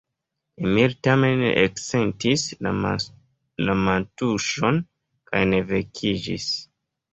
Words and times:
Emil 0.69 0.93
tamen 1.07 1.35
ne 1.45 1.51
eksentis 1.63 2.45
la 3.59 3.75
mantuŝon 3.83 4.83
kaj 5.33 5.45
ne 5.55 5.63
vekiĝis. 5.75 6.51